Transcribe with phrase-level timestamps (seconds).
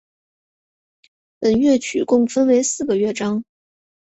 [1.37, 3.43] 本乐曲共分为四个乐章。